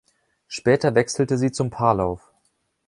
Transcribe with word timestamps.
Später 0.47 0.95
wechselte 0.95 1.37
sie 1.37 1.51
zum 1.51 1.69
Paarlauf. 1.69 2.31